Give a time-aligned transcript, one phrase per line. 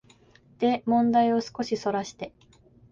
[0.57, 2.33] で問題を少しそらして、